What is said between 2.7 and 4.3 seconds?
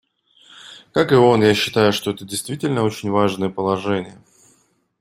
очень важные положения.